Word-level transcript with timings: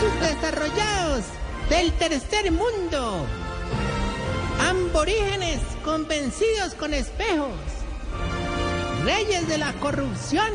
Subdesarrollados 0.00 1.24
del 1.70 1.92
tercer 1.94 2.50
mundo. 2.50 3.26
Amborígenes 4.68 5.60
convencidos 5.84 6.74
con 6.74 6.94
espejos. 6.94 7.50
Reyes 9.04 9.46
de 9.48 9.58
la 9.58 9.72
corrupción. 9.74 10.50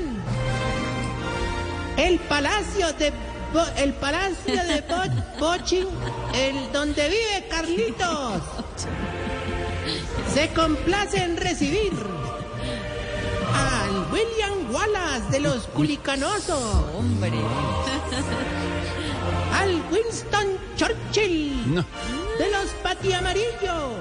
El 1.98 2.20
palacio 2.20 2.92
de 2.94 3.12
el 3.78 3.94
palacio 3.94 4.54
de 4.54 4.82
Bo- 4.88 5.40
Bochin, 5.48 5.88
el 6.36 6.72
donde 6.72 7.10
vive 7.10 7.48
Carlitos. 7.50 8.42
Se 10.40 10.48
complace 10.54 11.22
en 11.22 11.36
recibir 11.36 11.92
al 13.54 14.08
William 14.10 14.74
Wallace 14.74 15.30
de 15.32 15.42
los 15.42 15.68
Culicanosos. 15.68 16.86
Hombre. 16.96 17.30
al 19.60 19.84
Winston 19.92 20.48
Churchill 20.78 21.76
No. 21.76 21.84
de 22.38 22.52
los 22.52 22.68
Patiamarillo, 22.82 23.98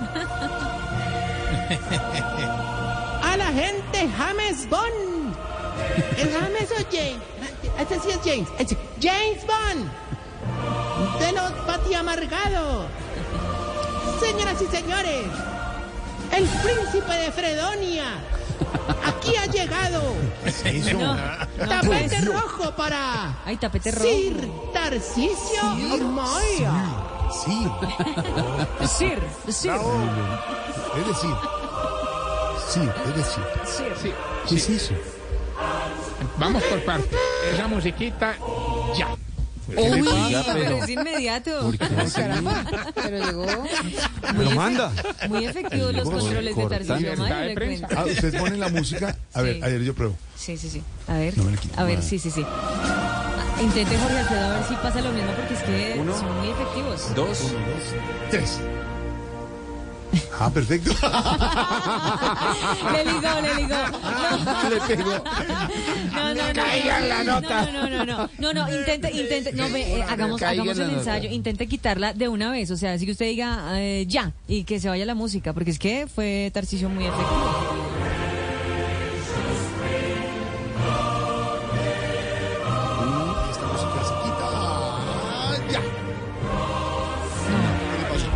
a 3.20 3.36
la 3.36 3.46
gente 3.46 4.08
James 4.16 4.68
Bond, 4.70 5.34
¿es 6.18 6.28
James 6.32 6.70
o 6.70 6.84
James? 6.92 7.20
Este 7.80 7.98
sí 7.98 8.10
es 8.10 8.20
James, 8.24 8.48
Este- 8.60 8.78
James 9.02 9.44
Bond 9.44 9.90
de 11.18 11.32
los 11.32 11.50
Patiamargados, 11.66 12.86
señoras 14.20 14.62
y 14.62 14.66
señores, 14.66 15.26
el 16.32 16.44
príncipe 16.46 17.12
de 17.14 17.32
Fredonia. 17.32 18.04
Aquí 19.04 19.36
ha 19.36 19.46
llegado. 19.46 20.02
No, 20.98 21.16
Tapete 21.68 22.20
rojo 22.22 22.70
para 22.76 23.36
Ay, 23.44 23.56
tapete 23.56 23.90
rojo. 23.90 24.04
Sir 24.04 24.50
Tarcisio 24.72 25.64
Moya. 26.04 26.72
Sí, 27.44 27.66
Sir, 28.86 29.20
Sir. 29.48 29.72
es 30.96 31.06
decir. 31.06 31.34
Sí, 32.68 32.80
es 33.06 33.16
decir. 33.16 33.44
Sí, 34.02 34.12
¿Qué 34.48 34.54
es 34.56 34.68
eso? 34.70 34.94
vamos 36.38 36.62
por 36.64 36.84
partes. 36.84 37.18
Esa 37.52 37.66
musiquita, 37.68 38.34
ya. 38.96 39.08
Uy, 39.76 40.02
pasa, 40.02 40.44
pero 40.52 40.64
pero- 40.64 40.82
es 40.84 40.88
inmediato. 40.88 41.60
¿Por 41.62 41.78
qué 41.78 41.84
así? 42.00 42.20
Caramba, 42.20 42.64
pero 42.94 43.18
llegó. 43.26 43.46
¿Me 44.36 44.44
lo 44.44 44.50
manda? 44.52 44.92
Muy 45.28 45.44
efectivos 45.46 45.94
los 45.94 46.08
controles 46.08 46.56
de 46.56 46.66
prensa. 46.66 46.98
cuento. 46.98 47.86
Ah, 47.96 48.04
ustedes 48.06 48.40
ponen 48.40 48.60
la 48.60 48.68
música. 48.68 49.16
A 49.34 49.42
ver, 49.42 49.56
Sí. 49.56 49.62
ayer 49.62 49.82
yo 49.82 49.94
pruebo. 49.94 50.16
Sí, 50.36 50.56
sí, 50.56 50.70
sí. 50.70 50.82
A 51.06 51.14
ver, 51.14 51.36
No 51.36 51.44
me 51.44 51.56
a 51.76 51.84
ver, 51.84 52.02
sí, 52.02 52.18
sí, 52.18 52.30
sí. 52.30 52.42
Ah, 52.46 53.24
Intente 53.60 53.96
Jorge 53.98 54.18
Alfredo 54.18 54.44
a 54.46 54.50
ver 54.50 54.64
si 54.68 54.74
pasa 54.76 55.00
lo 55.00 55.10
mismo 55.12 55.32
porque 55.32 55.54
es 55.54 55.62
que 55.62 55.98
Uno. 56.00 56.16
son 56.16 56.38
muy 56.38 56.48
efectivos. 56.50 57.14
Dos. 57.14 57.52
Tres. 58.30 58.60
Ah, 60.40 60.50
perfecto. 60.50 60.90
Le 62.92 63.04
ligó, 63.04 63.40
le 63.40 63.54
ligó. 63.56 63.74
No. 64.44 64.70
Le 64.70 64.80
pegó. 64.86 65.10
No, 66.12 66.34
no, 66.34 66.46
no. 66.48 66.52
Caiga 66.52 66.98
en 66.98 67.08
la 67.08 67.24
nota. 67.24 67.66
No, 67.72 67.74
no, 67.88 67.88
no, 67.88 68.04
no. 68.04 68.30
No, 68.38 68.52
no, 68.52 68.68
intente, 68.72 69.10
intente. 69.12 69.52
No, 69.52 69.68
ve, 69.70 69.98
eh, 69.98 70.02
hagamos, 70.02 70.40
hagamos 70.42 70.78
el 70.78 70.90
ensayo. 70.90 71.28
Intente 71.30 71.66
quitarla 71.66 72.12
de 72.12 72.28
una 72.28 72.52
vez. 72.52 72.70
O 72.70 72.76
sea, 72.76 72.92
así 72.92 73.04
que 73.04 73.10
usted 73.12 73.26
diga 73.26 73.80
eh, 73.80 74.04
ya 74.06 74.32
y 74.46 74.62
que 74.64 74.78
se 74.78 74.88
vaya 74.88 75.04
la 75.04 75.14
música. 75.14 75.52
Porque 75.52 75.72
es 75.72 75.78
que 75.78 76.06
fue 76.06 76.50
Tarcisio 76.54 76.88
muy 76.88 77.04
efectivo. 77.06 77.77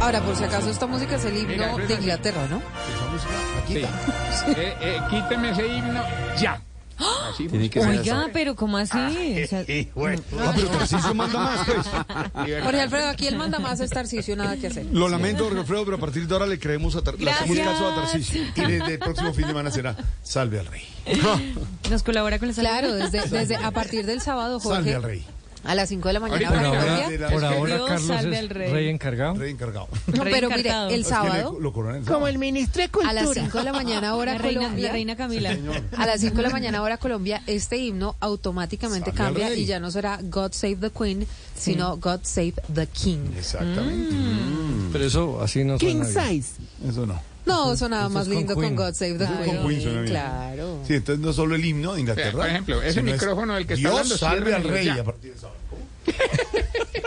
Ahora, 0.02 0.20
por 0.20 0.36
si 0.36 0.42
acaso, 0.42 0.68
esta 0.68 0.86
música 0.88 1.14
es 1.14 1.24
el 1.24 1.36
himno 1.36 1.76
de 1.78 1.84
así. 1.84 1.92
Inglaterra, 1.94 2.46
¿no? 2.50 2.56
Esa 2.58 3.06
música 3.12 3.32
la 3.32 3.66
Sí. 3.68 4.52
Eh, 4.60 4.74
eh, 4.80 5.00
quíteme 5.08 5.50
ese 5.50 5.66
himno, 5.66 6.02
ya. 6.40 6.60
Así 6.98 7.48
Tiene 7.48 7.70
que 7.70 7.80
ser 7.80 7.88
Oiga, 7.88 8.28
pero 8.32 8.54
¿cómo 8.54 8.76
así? 8.78 8.98
O 8.98 9.46
sea, 9.46 9.60
Ah, 9.60 10.52
pero 10.54 10.68
Tarcisio 10.70 11.14
manda 11.14 11.38
más, 11.38 11.66
pues. 11.66 11.86
Jorge 12.62 12.80
Alfredo, 12.80 13.08
aquí 13.08 13.26
el 13.28 13.36
manda 13.36 13.58
más 13.60 13.80
es 13.80 13.90
Tarcisio, 13.90 14.36
nada 14.36 14.56
que 14.56 14.66
hacer. 14.68 14.86
Lo 14.92 15.08
lamento, 15.08 15.44
Jorge 15.44 15.60
Alfredo, 15.60 15.84
pero 15.84 15.96
a 15.96 16.00
partir 16.00 16.26
de 16.26 16.34
ahora 16.34 16.46
le 16.46 16.58
creemos 16.58 16.96
a 16.96 17.02
Tar 17.02 17.14
le 17.18 17.30
hacemos 17.30 17.58
caso 17.58 17.88
a 17.88 17.94
Tarcisio. 17.94 18.42
Y 18.56 18.60
desde 18.60 18.92
el 18.94 18.98
próximo 18.98 19.32
fin 19.32 19.42
de 19.42 19.48
semana 19.48 19.70
será 19.70 19.96
Salve 20.22 20.58
al 20.60 20.66
Rey. 20.66 20.82
nos 21.90 22.02
colabora 22.02 22.38
con 22.38 22.48
la 22.48 22.54
salud. 22.54 22.68
Claro, 22.68 22.94
desde, 22.94 23.22
desde 23.28 23.56
a 23.56 23.70
partir 23.70 24.04
del 24.04 24.20
sábado, 24.20 24.58
Salve 24.60 24.76
Jorge, 24.76 24.94
al 24.94 25.02
Rey. 25.02 25.24
A 25.64 25.74
las 25.74 25.88
5 25.88 26.08
de 26.08 26.12
la 26.14 26.20
mañana, 26.20 26.48
Ahorita 26.48 26.70
hora 26.70 26.80
mira, 26.80 26.96
Colombia. 26.98 27.04
Por 27.04 27.12
es 27.12 27.48
que 27.50 27.54
ahora 27.56 27.76
Dios 27.76 27.88
Carlos 27.88 28.10
es 28.10 28.38
al 28.38 28.48
rey. 28.48 28.72
rey 28.72 28.88
encargado. 28.88 29.34
Rey 29.34 29.50
encargado. 29.52 29.88
No, 30.12 30.24
pero 30.24 30.50
mire, 30.50 30.70
el 30.70 30.90
Es 30.92 30.96
que 30.98 31.04
sábado, 31.04 31.56
lo 31.60 31.72
coronan 31.72 31.96
el 31.98 32.02
Como 32.02 32.14
sábado. 32.14 32.26
el 32.28 32.38
ministro 32.38 32.82
de 32.82 32.88
Cultura. 32.88 33.10
a 33.10 33.12
las 33.14 33.32
5 33.34 33.58
de 33.58 33.64
la 33.64 33.72
mañana, 33.72 34.14
hora 34.16 34.32
la 34.32 34.38
reina, 34.38 34.60
Colombia. 34.62 34.86
la 34.88 34.92
reina 34.92 35.16
Camila. 35.16 35.56
A 35.96 36.06
las 36.06 36.20
5 36.20 36.36
de 36.36 36.42
la 36.42 36.50
mañana 36.58 36.82
hora 36.82 36.96
Colombia, 36.98 37.42
este 37.46 37.76
himno 37.78 38.16
automáticamente 38.20 39.12
Salve 39.12 39.40
cambia 39.40 39.54
y 39.54 39.64
ya 39.66 39.78
no 39.80 39.90
será 39.90 40.18
God 40.22 40.52
Save 40.52 40.76
the 40.76 40.90
Queen, 40.90 41.26
sino 41.56 41.96
God 41.96 42.20
Save 42.24 42.54
the 42.74 42.86
King. 42.88 43.18
Exactamente. 43.36 44.14
Pero 44.92 45.04
eso 45.04 45.40
así 45.42 45.64
no 45.64 45.78
King 45.78 46.02
suena 46.04 46.28
bien. 46.30 46.42
size. 46.42 46.60
Eso 46.88 47.06
no. 47.06 47.20
No, 47.44 47.76
sonaba 47.76 48.08
más 48.08 48.26
con 48.28 48.36
lindo 48.36 48.54
con, 48.54 48.62
Queen. 48.62 48.76
God 48.76 48.94
Save 48.94 49.14
the 49.18 49.26
Queen. 49.26 49.56
con 49.56 49.68
Queen 49.68 49.82
suena 49.82 50.00
bien. 50.02 50.12
Claro. 50.12 50.78
Sí, 50.86 50.94
entonces 50.94 51.24
no 51.24 51.32
solo 51.32 51.54
el 51.56 51.64
himno 51.64 51.94
de 51.94 52.00
Inglaterra. 52.00 52.32
Por 52.38 52.46
ejemplo, 52.46 52.82
ese 52.82 53.02
micrófono 53.02 53.54
del 53.54 53.66
que 53.66 53.74
está 53.74 53.88
Dios 53.88 53.92
hablando, 54.00 54.18
salve 54.18 54.54
al 54.54 54.64
rey 54.64 54.86
ya. 54.86 54.94
a 54.94 55.04
partir 55.04 55.32
del 55.32 55.40
sábado. 55.40 55.58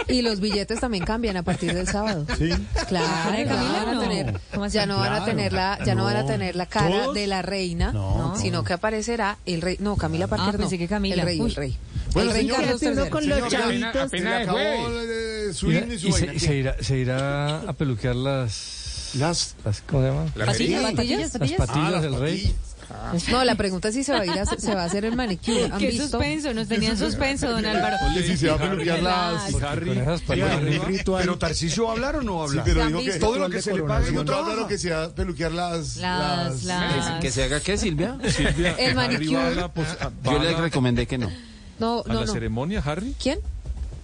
Y 0.08 0.22
los 0.22 0.40
billetes 0.40 0.80
también 0.80 1.04
cambian 1.04 1.36
a 1.36 1.44
partir 1.44 1.74
del 1.74 1.88
sábado. 1.88 2.26
Sí. 2.38 2.50
Claro, 2.88 3.08
¿Fuera 3.24 3.38
de 3.40 3.46
ya 3.46 3.56
Camila? 3.56 3.80
no 3.80 3.86
van 3.86 3.98
a 3.98 4.00
tener, 4.02 4.40
ya 4.72 4.86
no 4.86 4.98
van 4.98 5.14
a 5.14 5.26
tener 5.26 5.54
la, 5.54 5.80
ya 5.84 5.96
no, 5.96 6.04
van 6.04 6.16
a 6.18 6.26
tener 6.26 6.56
la 6.56 6.66
cara 6.68 6.90
¿Todos? 7.04 7.16
de 7.16 7.28
la 7.28 7.42
reina, 7.42 7.92
No. 7.92 8.36
sino 8.38 8.64
que 8.64 8.74
aparecerá 8.74 9.38
el 9.46 9.62
rey, 9.62 9.78
no, 9.80 9.98
Camila 9.98 10.28
Parker 10.28 10.54
no, 10.54 10.60
pensé 10.60 10.78
que 10.78 10.88
Camila. 10.88 11.16
el 11.16 11.22
rey, 11.22 11.42
Uy. 11.42 11.50
el 11.50 11.56
rey, 11.56 11.78
Bueno, 12.14 12.30
el 12.30 12.36
rey 12.36 12.44
señor, 12.48 12.60
Carlos 12.62 12.82
III. 12.84 13.10
con 13.10 13.28
los 13.30 13.40
apenas- 13.40 13.52
chavitos. 13.52 14.12
Se 14.12 14.28
acabó 14.28 14.58
eh, 14.60 15.50
su 15.54 15.72
Y, 15.72 15.78
himno 15.78 15.94
y 15.94 16.00
su 16.00 16.08
y 16.08 16.12
se, 16.12 16.20
vaina. 16.20 16.34
y 16.36 16.40
se 16.40 16.56
irá, 16.56 16.76
se 16.82 16.98
irá 16.98 17.62
a 17.62 17.74
peluquear 17.74 18.16
las, 18.16 18.85
Las 19.18 19.56
las 19.64 19.82
¿cómo 19.82 20.02
se 20.04 20.10
llaman? 20.10 20.32
La 20.36 20.46
¿Patillas? 20.46 20.58
jeringa. 20.82 20.92
¿Patillas? 20.96 21.20
Las 21.22 21.32
¿Patillas? 21.32 21.58
patillas 21.68 21.88
Ah, 21.88 21.92
las 21.92 22.02
del 22.04 22.20
rey. 22.20 22.38
patillas. 22.42 23.30
No, 23.30 23.44
la 23.44 23.56
pregunta 23.56 23.88
es 23.90 23.96
si 23.96 24.04
se 24.04 24.12
va 24.14 24.20
a 24.20 24.26
ir 24.26 24.32
a, 24.40 24.46
se 24.46 24.76
va 24.76 24.84
a 24.84 24.86
hacer 24.86 25.06
el 25.06 25.16
manicure. 25.16 25.66
¿Han 25.66 25.80
Qué 25.80 25.88
visto? 25.88 26.04
suspenso, 26.08 26.54
nos 26.54 26.68
tenían 26.68 26.96
suspenso, 26.98 27.50
don 27.50 27.66
Álvaro. 27.66 27.98
Oye, 28.12 28.24
si 28.28 28.38
se 28.38 28.48
va 28.48 28.56
a 28.56 28.58
peluquear 28.60 29.02
las... 29.02 29.52
Con 29.52 29.64
esas 29.98 30.20
Sí, 30.20 30.26
patillas 30.28 30.52
Harry. 30.52 30.76
arriba- 30.78 31.18
Pero 31.20 31.38
Tarcisio 31.38 31.84
va 31.86 31.90
a 31.90 31.94
hablar 31.94 32.16
o 32.18 32.22
no 32.22 32.38
va 32.38 32.46
a 32.46 32.48
Sí, 32.48 32.52
hablar. 32.52 32.66
pero 32.66 32.76
¿Se 32.76 32.82
han 32.86 32.94
dijo 32.98 33.14
que 33.14 33.20
todo 33.20 33.40
lo 33.40 33.50
que 33.50 33.62
se 33.62 33.74
le 33.74 33.84
pague 33.84 34.12
no 34.12 34.24
trabaja. 34.26 34.48
trabaja. 34.52 34.68
que 34.68 34.78
se 34.78 34.90
va 34.92 35.04
a 35.06 35.10
peluquear 35.16 35.52
las... 35.52 35.98
Las, 35.98 36.64
las... 36.64 37.22
¿Que 37.22 37.32
se 37.32 37.44
haga 37.44 37.60
qué, 37.60 37.78
Silvia? 37.78 38.18
Silvia, 38.30 38.76
El 38.78 38.94
manicure. 38.96 39.36
va 39.36 39.48
a 39.48 39.52
la 39.52 39.68
pos- 39.74 39.98
a- 40.00 40.12
Yo 40.24 40.40
le 40.40 40.54
recomendé 40.56 41.08
que 41.08 41.18
no. 41.18 41.32
No, 41.80 42.02
a 42.06 42.08
no, 42.08 42.14
la 42.22 42.26
no. 42.28 42.32
ceremonia, 42.34 42.84
Harry. 42.86 43.16
¿Quién? 43.22 43.40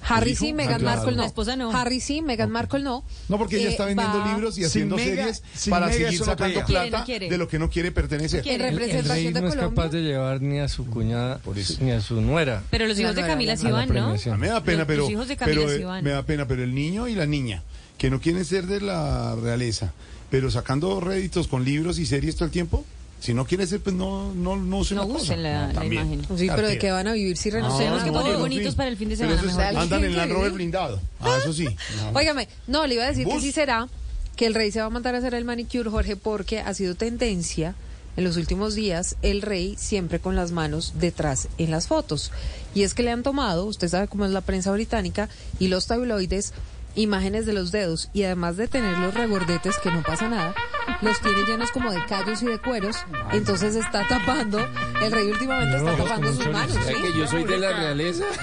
Harry 0.07 0.35
sí, 0.35 0.53
Meghan 0.53 0.79
claro. 0.79 0.97
Markle 0.97 1.16
no. 1.16 1.22
La 1.22 1.28
esposa 1.28 1.56
no. 1.56 1.72
Harry 1.72 2.00
sí, 2.00 2.22
Meghan 2.22 2.50
Markle 2.50 2.81
no. 2.81 3.03
No, 3.29 3.38
porque 3.38 3.57
ella 3.57 3.67
Eh, 3.69 3.72
está 3.72 3.85
vendiendo 3.85 4.19
va- 4.19 4.34
libros 4.34 4.57
y 4.57 4.63
haciendo 4.63 4.97
series 4.97 5.44
sin 5.56 5.72
para 5.72 5.91
seguir 5.91 6.19
no 6.19 6.25
sacando 6.25 6.66
plata 6.66 7.00
no 7.00 7.06
quiere. 7.06 7.29
de 7.29 7.38
lo 7.38 7.47
que 7.47 7.59
no 7.59 7.69
quiere 7.69 7.91
pertenecer. 7.91 8.47
El- 8.47 8.61
el 8.61 8.81
El 8.81 9.06
rey 9.06 9.31
no 9.34 9.47
es 9.47 9.56
capaz 9.56 9.90
de 9.90 10.01
llevar 10.01 10.41
ni 10.41 10.59
a 10.59 10.67
su 10.67 10.85
cuñada 10.88 11.40
ni 11.79 11.91
a 11.91 12.01
su 12.01 12.19
nuera. 12.22 12.63
Pero 12.69 12.88
los 12.88 13.00
hijos 13.00 13.16
de 13.16 13.22
Camila 13.22 13.56
sí 13.57 13.67
van, 13.67 13.90
¿no? 13.90 14.13
A 14.34 14.38
me 14.38 14.47
da 14.47 14.63
pena, 14.63 14.79
Los- 14.79 14.88
pero, 14.88 15.01
los 15.03 15.11
hijos 15.11 15.28
de 15.28 15.38
Camila 15.38 15.61
pero, 15.61 15.75
sí 15.75 15.81
eh, 15.81 15.85
van. 15.85 16.03
me 16.03 16.09
da 16.11 16.23
pena, 16.23 16.47
pero 16.47 16.63
el 16.63 16.73
niño 16.73 17.07
y 17.07 17.16
la 17.16 17.25
niña, 17.25 17.63
que 17.97 18.09
no 18.09 18.19
quieren 18.19 18.44
ser 18.45 18.66
de 18.67 18.81
la 18.81 19.35
realeza, 19.35 19.94
pero 20.29 20.50
sacando 20.50 21.00
réditos 21.00 21.47
con 21.47 21.63
libros 21.63 22.00
y 22.00 22.06
series 22.06 22.35
todo 22.35 22.45
el 22.45 22.51
tiempo, 22.51 22.84
si 23.22 23.34
no 23.34 23.46
quiere 23.46 23.66
ser, 23.68 23.79
pues 23.79 23.96
no, 23.96 24.34
no, 24.34 24.58
no 24.58 24.78
usen 24.79 24.97
No 24.97 25.03
la 25.03 25.09
cosa. 25.14 25.23
usen 25.23 25.44
la- 25.44 25.68
la 25.68 25.73
también. 25.73 26.12
imagen. 26.14 26.38
Sí, 26.38 26.50
pero 26.53 26.68
¿de 26.68 26.78
qué 26.78 26.91
van 26.91 27.08
a 27.08 27.14
vivir 27.14 27.38
si 27.38 27.50
renuncian? 27.52 27.79
tenemos 27.79 28.03
que 28.03 28.09
a 28.09 28.14
poner 28.14 28.38
bonitos 28.38 28.72
sí. 28.73 28.78
para 28.78 28.90
el 28.90 28.97
fin 28.97 29.08
de 29.09 29.16
semana, 29.16 29.41
mejor. 29.41 29.62
Andan 29.62 30.03
en 30.03 30.14
que 30.14 30.26
Rover 30.26 30.52
blindado. 30.52 31.00
Ah, 31.22 31.38
eso 31.40 31.53
sí. 31.53 31.66
No. 31.66 32.09
Óigame, 32.20 32.50
no, 32.68 32.85
le 32.88 32.96
iba 32.96 33.03
a 33.06 33.08
decir 33.08 33.26
que 33.28 33.40
sí 33.40 33.52
será 33.53 33.88
que 34.35 34.46
el 34.47 34.53
rey 34.56 34.72
se 34.72 34.79
va 34.82 34.88
a 34.88 34.90
mandar 34.90 35.16
a 35.16 35.20
hacer 35.20 35.34
el 35.35 35.46
manicure, 35.46 35.90
Jorge, 35.90 36.16
porque 36.18 36.59
ha 36.59 36.73
sido 36.73 36.96
tendencia 36.96 37.76
en 38.18 38.23
los 38.26 38.35
últimos 38.38 38.76
días 38.76 39.16
el 39.22 39.41
rey 39.41 39.76
siempre 39.78 40.20
con 40.20 40.35
las 40.35 40.52
manos 40.52 40.94
detrás 41.00 41.47
en 41.58 41.72
las 41.72 41.88
fotos. 41.88 42.32
Y 42.73 42.84
es 42.84 42.94
que 42.94 43.03
le 43.03 43.12
han 43.12 43.23
tomado, 43.23 43.66
usted 43.66 43.88
sabe 43.88 44.08
cómo 44.08 44.26
es 44.26 44.32
la 44.32 44.41
prensa 44.41 44.72
británica 44.72 45.29
y 45.59 45.68
los 45.68 45.85
tabloides, 45.88 46.53
imágenes 46.96 47.46
de 47.46 47.53
los 47.53 47.72
dedos 47.72 48.09
y 48.14 48.23
además 48.23 48.58
de 48.58 48.68
tener 48.68 48.97
los 48.97 49.14
regordetes, 49.14 49.78
que 49.79 49.91
no 49.91 50.03
pasa 50.03 50.28
nada, 50.28 50.53
los 51.01 51.19
tiene 51.22 51.43
llenos 51.43 51.72
como 51.72 51.91
de 51.91 52.05
callos 52.05 52.41
y 52.43 52.45
de 52.45 52.59
cueros, 52.59 52.97
entonces 53.31 53.75
está 53.75 54.07
tapando, 54.07 54.59
el 55.01 55.11
rey 55.11 55.31
últimamente 55.31 55.78
está 55.78 55.95
tapando 55.95 56.33
sus 56.33 56.47
manos. 56.47 56.78
¿sí? 56.85 56.93
que 56.93 57.13
yo 57.17 57.28
soy 57.28 57.43
de 57.43 57.57
la 57.57 57.72
realeza. 57.73 58.25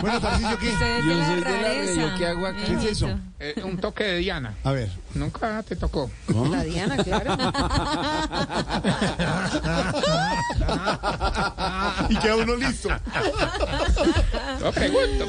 Bueno, 0.00 0.20
¿qué? 0.60 0.72
Yo 1.06 1.08
de 1.08 1.14
la 1.14 1.26
soy 1.26 1.34
de 1.36 1.40
la 1.40 1.50
realeza. 1.50 1.60
realeza, 1.60 2.00
¿yo 2.00 2.18
qué 2.18 2.26
hago 2.26 2.46
aquí? 2.46 2.62
¿Qué 2.64 2.74
es 2.74 2.84
eso? 2.84 3.18
Eh, 3.38 3.54
un 3.64 3.78
toque 3.78 4.04
de 4.04 4.16
Diana. 4.18 4.54
A 4.64 4.72
ver. 4.72 4.88
Nunca 5.14 5.62
te 5.62 5.76
tocó. 5.76 6.10
La 6.50 6.62
Diana, 6.62 6.96
claro. 6.96 7.36
Y 12.08 12.16
queda 12.16 12.36
uno 12.36 12.56
listo. 12.56 12.88
No 14.60 14.72
pregunto, 14.72 15.26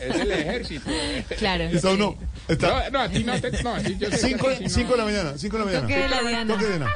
es 0.00 0.16
el 0.16 0.32
ejército. 0.32 0.90
Claro. 1.38 1.64
Está 1.64 1.90
uno. 1.90 2.16
Está. 2.48 2.68
No, 2.68 2.90
no, 2.90 3.00
a 3.00 3.08
ti 3.08 3.24
no 3.24 3.40
te. 3.40 3.62
No, 3.62 3.74
a 3.74 3.78
ti 3.80 3.96
yo 3.98 4.08
Cinco, 4.12 4.48
cinco 4.68 4.92
de 4.92 4.98
la 4.98 5.04
mañana, 5.04 5.13
cinco 5.36 5.58
de 5.58 5.64
la 5.64 5.64
mañana. 5.64 5.82
Toque 5.82 5.96
de 5.96 6.08
la 6.08 6.20
Diana. 6.22 6.54
Toque 6.54 6.64
de 6.64 6.78
Diana. 6.78 6.92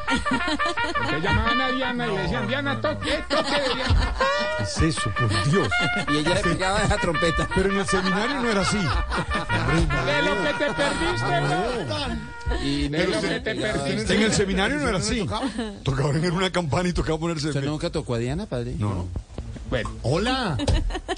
Se 1.11 1.21
llamaban 1.21 1.61
a 1.61 1.71
Diana 1.71 2.07
y 2.07 2.11
le 2.11 2.23
decían, 2.23 2.49
Diana, 2.49 2.81
toque, 2.81 3.25
toque 3.29 3.51
de 3.51 3.75
Diana. 3.75 4.15
¿Qué 4.59 4.63
es 4.65 4.79
eso, 4.97 5.11
por 5.19 5.51
Dios? 5.51 5.69
Y 6.09 6.17
ella 6.19 6.35
le 6.35 6.41
pegaba 6.41 6.83
esa 6.83 6.97
trompeta. 6.97 7.49
Pero 7.55 7.71
en 7.71 7.79
el 7.79 7.87
seminario 7.87 8.43
no 8.43 8.51
era 8.51 8.61
así. 8.61 8.79
De 8.79 10.23
lo 10.23 10.43
que 10.43 10.53
te 10.59 10.73
perdiste, 10.75 11.41
¿no? 11.41 12.65
Y 12.65 12.89
De 12.89 13.07
lo 13.07 13.21
que 13.21 13.41
te 13.41 13.55
perdiste. 13.55 14.15
En 14.15 14.23
el 14.23 14.33
seminario 14.33 14.79
no 14.79 14.89
era 14.89 14.99
así. 14.99 15.27
Tocaba 15.83 16.13
tener 16.13 16.33
una 16.33 16.51
campana 16.51 16.89
y 16.89 16.93
tocaba 16.93 17.19
ponerse. 17.19 17.49
¿Usted 17.49 17.65
nunca 17.65 17.91
tocó 17.91 18.15
a 18.15 18.19
Diana, 18.19 18.47
padre? 18.47 18.75
No, 18.79 18.95
no. 18.95 19.09
Bueno, 19.71 19.91
Hola. 20.03 20.57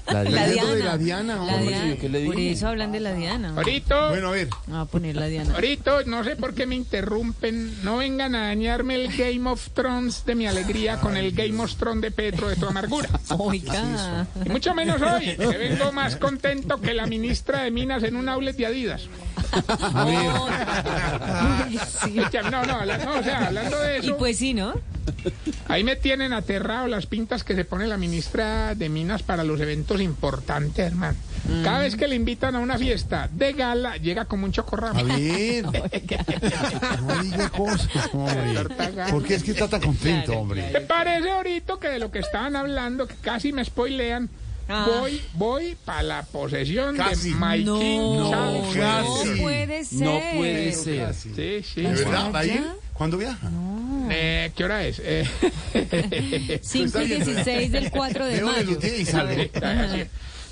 La 0.07 0.19
Hablando 0.19 0.51
Diana. 0.51 0.71
de 0.75 0.83
la 0.83 0.97
Diana, 0.97 1.35
La 1.35 1.41
hombre. 1.41 1.67
Diana. 1.69 1.87
¿yo 1.89 1.97
qué 1.99 2.09
le 2.09 2.25
Por 2.25 2.39
eso 2.39 2.67
hablan 2.67 2.91
de 2.91 2.99
la 2.99 3.13
Diana. 3.13 3.53
ahorita, 3.55 4.09
Bueno, 4.09 4.27
a 4.27 4.31
ver. 4.31 4.49
Vamos 4.67 4.87
a 4.87 4.91
poner 4.91 5.15
la 5.15 5.27
Diana. 5.27 5.53
ahorita, 5.55 6.03
no 6.07 6.23
sé 6.25 6.35
por 6.35 6.53
qué 6.53 6.65
me 6.65 6.75
interrumpen. 6.75 7.83
No 7.83 7.97
vengan 7.97 8.35
a 8.35 8.47
dañarme 8.47 8.95
el 8.95 9.15
Game 9.15 9.49
of 9.49 9.69
Thrones 9.73 10.25
de 10.25 10.35
mi 10.35 10.47
alegría 10.47 10.99
con 10.99 11.15
el 11.15 11.31
Game 11.31 11.61
of 11.63 11.75
Thrones 11.75 12.01
de 12.01 12.11
Petro 12.11 12.49
de 12.49 12.57
tu 12.57 12.65
amargura. 12.65 13.09
Oiga. 13.37 14.27
Y 14.45 14.49
mucho 14.49 14.73
menos 14.73 15.01
hoy, 15.01 15.35
que 15.37 15.57
vengo 15.57 15.91
más 15.93 16.17
contento 16.17 16.81
que 16.81 16.93
la 16.93 17.05
ministra 17.07 17.63
de 17.63 17.71
Minas 17.71 18.03
en 18.03 18.15
un 18.17 18.27
outlet 18.27 18.55
de 18.57 18.65
Adidas. 18.65 19.03
No, 22.51 22.65
no, 22.65 22.85
no, 22.85 23.19
o 23.19 23.23
sea, 23.23 23.47
hablando 23.47 23.79
de 23.79 23.97
Y 23.97 23.99
eso, 23.99 24.17
pues 24.17 24.37
sí, 24.37 24.53
¿no? 24.53 24.73
ahí 25.67 25.83
me 25.83 25.95
tienen 25.95 26.33
aterrado 26.33 26.87
las 26.87 27.05
pintas 27.05 27.43
que 27.43 27.55
se 27.55 27.65
pone 27.65 27.87
la 27.87 27.97
ministra 27.97 28.75
de 28.75 28.89
Minas 28.89 29.23
para 29.23 29.43
los 29.43 29.59
eventos 29.59 30.01
importantes, 30.01 30.85
hermano. 30.85 31.17
Cada 31.63 31.79
vez 31.79 31.95
que 31.95 32.07
le 32.07 32.15
invitan 32.15 32.55
a 32.55 32.59
una 32.59 32.77
fiesta 32.77 33.27
de 33.31 33.53
gala, 33.53 33.97
llega 33.97 34.25
como 34.25 34.45
un 34.45 34.51
chocorramo. 34.51 34.99
A 34.99 35.03
ver. 35.03 35.65
No 37.01 37.23
diga 37.23 37.49
cosas, 37.49 38.09
hombre. 38.13 38.65
¿Por 39.09 39.23
qué 39.23 39.35
es 39.35 39.43
que 39.43 39.51
está 39.51 39.67
tan 39.67 39.81
contento, 39.81 40.31
¿Te 40.31 40.37
hombre? 40.37 40.81
parece 40.87 41.31
ahorita 41.31 41.73
que 41.81 41.87
de 41.89 41.99
lo 41.99 42.11
que 42.11 42.19
estaban 42.19 42.55
hablando, 42.55 43.07
que 43.07 43.15
casi 43.15 43.51
me 43.51 43.65
spoilean, 43.65 44.29
Ah. 44.69 44.85
voy, 44.87 45.21
voy 45.33 45.77
para 45.83 46.03
la 46.03 46.23
posesión 46.23 46.95
Casi. 46.95 47.31
de 47.31 47.35
Mike 47.35 47.65
No, 47.65 48.69
casi. 48.73 49.29
no 49.29 49.41
puede 49.41 49.83
ser. 49.85 49.99
No 50.01 50.21
puede 50.37 50.71
ser. 50.73 51.13
Sí, 51.13 51.61
sí. 51.63 51.81
¿De 51.81 51.89
verdad? 51.89 52.31
¿Va 52.33 52.39
a 52.39 52.45
ir? 52.45 52.63
¿Cuándo 52.93 53.17
viaja? 53.17 53.49
Eh, 54.09 54.51
¿Qué 54.55 54.63
hora 54.63 54.85
es? 54.85 55.01
Eh, 55.03 56.59
5 56.61 57.01
y 57.01 57.05
16 57.07 57.71
del 57.71 57.91
4 57.91 58.25
de 58.25 58.41
mayo. 58.41 58.77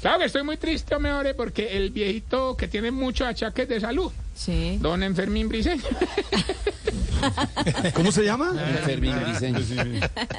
Claro 0.02 0.20
que 0.20 0.26
estoy 0.26 0.44
muy 0.44 0.58
triste, 0.58 0.96
hombre, 0.96 1.34
porque 1.34 1.78
el 1.78 1.90
viejito 1.90 2.56
que 2.56 2.68
tiene 2.68 2.90
muchos 2.92 3.28
achaques 3.28 3.68
de 3.68 3.80
salud, 3.82 4.12
Sí. 4.40 4.78
don 4.80 5.04
Enfermín 5.04 5.50
Briseño, 5.50 5.84
¿Cómo 7.94 8.10
se 8.14 8.24
llama? 8.24 8.54
Fermín 8.86 9.14
Briseño. 9.26 9.60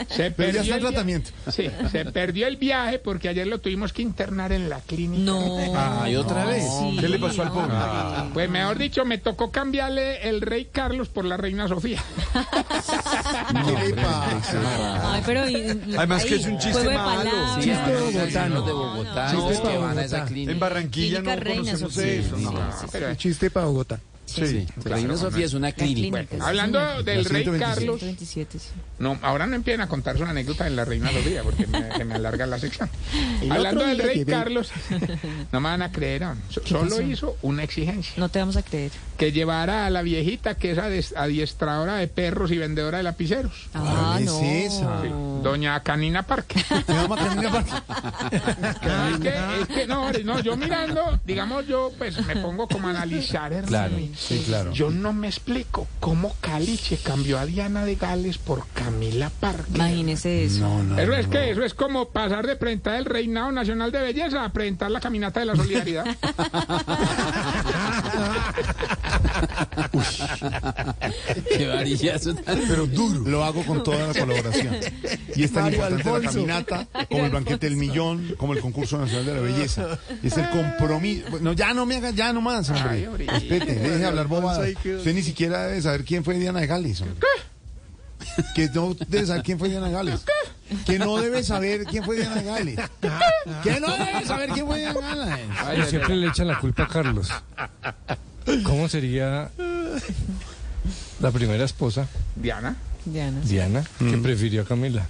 se 0.09 0.31
Pero 0.31 0.33
ya 0.33 0.33
está 0.33 0.35
perdió 0.35 0.51
en 0.51 0.57
el 0.57 0.63
via- 0.65 0.81
tratamiento. 0.81 1.31
Sí, 1.53 1.71
se 1.93 2.05
perdió 2.07 2.47
el 2.47 2.57
viaje 2.57 2.99
porque 2.99 3.29
ayer 3.29 3.47
lo 3.47 3.59
tuvimos 3.61 3.93
que 3.93 4.01
internar 4.01 4.53
en 4.53 4.71
la 4.71 4.81
clínica. 4.81 5.23
No. 5.23 5.59
Ay, 5.77 6.17
otra 6.17 6.47
vez. 6.47 6.65
Sí, 6.65 6.97
¿Qué 6.99 7.09
le 7.11 7.19
pasó 7.19 7.43
al 7.43 7.51
pobre? 7.53 7.75
hombre. 7.75 8.31
Pues 8.33 8.49
mejor 8.49 8.79
dicho, 8.79 9.05
me 9.05 9.19
tocó 9.19 9.51
cambiarle 9.51 10.27
el 10.29 10.41
rey 10.41 10.69
Carlos 10.73 11.09
por 11.09 11.27
la 11.27 11.37
reina 11.37 11.69
Sofía. 11.69 12.03
¿Qué 13.53 13.89
le 13.89 13.95
pasa? 13.97 15.13
Ay, 15.15 15.23
pero. 15.27 15.47
y- 15.49 15.95
Además 15.97 16.25
que 16.25 16.35
ahí, 16.35 16.41
es 16.41 16.47
un 16.47 16.55
chiste 16.59 16.73
juego 16.73 16.89
de 16.91 16.97
malo. 16.97 17.31
palabras. 17.31 17.65
Sí, 17.65 17.71
bogotano. 17.71 18.63
de 18.63 18.73
Bogotá. 18.73 19.33
No, 19.35 19.51
esos 19.51 19.69
que 19.69 19.77
van 19.77 19.99
a 19.99 20.05
esa 20.05 20.25
clínica. 20.25 20.53
En 20.53 20.59
Barranquilla 20.61 21.19
no 21.19 21.25
Clínica 21.25 21.45
Reina 21.45 21.63
conocemos 21.65 21.95
Sofía. 21.95 22.13
eso. 22.15 22.37
Sí, 22.39 22.45
no. 22.45 22.51
sí, 22.53 22.57
sí. 22.81 22.87
Pero, 22.91 23.15
Chiste 23.17 23.51
para 23.51 23.67
Bogotá. 23.67 23.90
Sí, 24.31 24.67
Reina 24.85 25.17
Sofía 25.17 25.47
es 25.47 25.55
una 25.55 25.73
clínica. 25.73 26.19
clínica. 26.19 26.37
sí, 26.37 26.43
hablando 26.47 26.79
del 27.03 27.25
rey 27.25 27.43
126. 27.45 27.61
Carlos, 27.61 27.99
127, 28.01 28.59
sí. 28.59 28.69
no, 28.99 29.19
ahora 29.23 29.47
no 29.47 29.57
empiecen 29.57 29.81
a 29.81 29.89
contar 29.89 30.17
su 30.17 30.25
anécdota 30.25 30.65
de 30.65 30.71
la 30.71 30.85
reina 30.85 31.11
Sofía 31.11 31.43
porque 31.43 31.67
me, 31.67 31.93
se 31.97 32.05
me 32.05 32.15
alarga 32.15 32.47
la 32.47 32.59
sección. 32.59 32.89
Hablando 33.51 33.85
del 33.87 33.99
rey 33.99 34.25
Carlos, 34.25 34.71
no 35.53 35.61
me 35.61 35.69
van 35.69 35.83
a 35.83 35.91
creer, 35.93 36.23
solo 36.49 36.89
pasó? 36.89 37.03
hizo 37.03 37.37
una 37.43 37.63
exigencia, 37.65 38.15
No 38.17 38.29
te 38.29 38.39
vamos 38.39 38.57
a 38.57 38.63
creer. 38.63 38.91
que 39.19 39.33
llevara 39.33 39.87
a 39.87 39.91
la 39.91 40.03
viejita 40.03 40.55
que 40.57 40.73
es 40.73 41.13
adiestradora 41.17 41.97
de 41.97 42.07
perros 42.09 42.51
y 42.53 42.59
vendedora 42.59 42.99
de 42.99 43.05
lapiceros, 43.05 43.69
Ah, 43.75 44.19
¿Cuál 44.19 44.23
es 44.25 44.73
esa? 44.73 45.03
doña 45.43 45.81
Canina 45.83 46.23
Parque. 46.23 46.63
Carolina 46.87 47.51
Parque. 47.51 47.73
es, 49.13 49.19
que, 49.21 49.29
es 49.63 49.69
que 49.69 49.87
no, 49.87 50.03
hombre, 50.05 50.25
no, 50.25 50.41
yo 50.41 50.57
mirando, 50.57 51.19
digamos, 51.25 51.67
yo 51.67 51.93
pues 51.99 52.25
me 52.27 52.37
pongo 52.37 52.69
como 52.69 52.89
a 52.89 52.91
analizar, 52.91 53.53
hermano. 53.53 53.69
Claro. 53.69 53.97
Sí, 54.21 54.43
claro. 54.47 54.71
Yo 54.73 54.91
no 54.91 55.13
me 55.15 55.29
explico 55.29 55.87
cómo 55.99 56.37
Caliche 56.41 56.99
cambió 56.99 57.39
a 57.39 57.47
Diana 57.47 57.85
de 57.87 57.95
Gales 57.97 58.37
por 58.39 58.67
Camila 58.75 59.31
Parque. 59.41 59.71
Imagínese 59.75 60.45
eso. 60.45 60.61
No, 60.61 60.83
no. 60.83 60.99
Eso 60.99 61.15
es 61.15 61.27
que 61.27 61.51
eso 61.51 61.65
es 61.65 61.73
como 61.75 62.11
pasar 62.11 62.47
de 62.47 62.55
presentar 62.57 62.97
el 62.97 63.07
reinado 63.07 63.51
nacional 63.51 63.91
de 63.91 64.01
belleza 64.01 64.45
a 64.45 64.53
presentar 64.53 64.91
la 64.91 65.01
caminata 65.01 65.41
de 65.41 65.47
la 65.47 65.57
solidaridad. 65.57 66.05
Qué 71.57 71.67
varillazo 71.67 72.35
tan- 72.35 72.61
Pero 72.69 72.87
duro. 72.87 73.21
Lo 73.29 73.45
hago 73.45 73.63
con 73.65 73.83
toda 73.83 74.09
la 74.09 74.15
colaboración. 74.15 74.77
Y 75.35 75.45
es 75.45 75.53
tan 75.53 75.65
Mario 75.65 75.79
importante 75.79 76.05
la 76.05 76.17
Alfonso. 76.17 76.31
caminata, 76.33 76.87
como 77.09 77.25
el 77.25 77.31
banquete 77.31 77.67
del 77.69 77.77
millón, 77.77 78.35
como 78.37 78.53
el 78.55 78.61
concurso 78.61 78.99
nacional 78.99 79.27
de 79.27 79.35
la 79.35 79.41
belleza. 79.41 79.99
Es 80.23 80.37
el 80.37 80.49
compromiso. 80.51 81.27
No, 81.41 81.53
ya 81.53 81.73
no 81.75 81.87
me 81.87 81.97
haga, 81.97 82.11
ya 82.11 82.33
no 82.33 82.41
más, 82.41 82.69
hombre. 82.71 82.89
Ay. 82.91 83.27
Respete, 83.27 83.75
deje 83.75 84.05
hablar 84.11 84.29
quedó. 84.83 84.99
Usted 84.99 85.15
ni 85.15 85.23
siquiera 85.23 85.67
debe 85.67 85.83
saber 85.83 86.05
quién 86.05 86.25
fue 86.25 86.35
Diana 86.39 86.61
de 86.61 86.67
Gales. 86.67 87.01
hombre. 87.01 87.17
Que 88.55 88.69
no 88.69 88.95
debe 88.95 89.27
saber 89.27 89.43
quién 89.43 89.59
fue 89.59 89.69
Diana 89.69 89.87
de 89.87 89.93
Gales. 89.93 90.21
Que 90.87 90.99
no 90.99 91.17
debe 91.17 91.43
saber 91.43 91.85
quién 91.85 92.05
fue 92.05 92.17
Diana 92.17 92.37
de 92.37 92.45
Gales. 92.45 92.81
Que 93.63 93.81
no 93.81 93.97
debe 93.97 94.27
saber 94.27 94.51
quién 94.51 94.67
fue 94.67 94.79
Diana 94.79 94.95
de 94.95 95.07
Gales. 95.15 95.87
Y 95.87 95.91
siempre 95.91 96.17
le 96.17 96.29
echan 96.29 96.47
la 96.47 96.59
culpa 96.59 96.85
a 96.85 96.89
Carlos. 96.89 97.29
¿Cómo 98.65 98.89
sería 98.89 99.51
la 101.21 101.31
primera 101.31 101.65
esposa, 101.65 102.07
Diana. 102.37 102.77
Diana. 103.05 103.41
Diana, 103.43 103.85
que 103.99 104.17
prefirió 104.19 104.63
a 104.63 104.65
Camila? 104.65 105.07